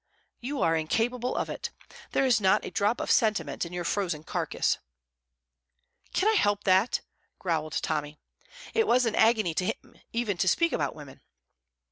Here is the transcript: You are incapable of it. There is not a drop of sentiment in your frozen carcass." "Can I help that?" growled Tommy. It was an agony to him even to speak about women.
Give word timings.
You 0.39 0.63
are 0.63 0.75
incapable 0.75 1.35
of 1.35 1.47
it. 1.47 1.69
There 2.11 2.25
is 2.25 2.41
not 2.41 2.65
a 2.65 2.71
drop 2.71 2.99
of 2.99 3.11
sentiment 3.11 3.67
in 3.67 3.71
your 3.71 3.83
frozen 3.83 4.23
carcass." 4.23 4.79
"Can 6.11 6.27
I 6.27 6.33
help 6.33 6.63
that?" 6.63 7.01
growled 7.37 7.73
Tommy. 7.83 8.17
It 8.73 8.87
was 8.87 9.05
an 9.05 9.13
agony 9.13 9.53
to 9.53 9.65
him 9.65 9.99
even 10.11 10.37
to 10.37 10.47
speak 10.47 10.73
about 10.73 10.95
women. 10.95 11.21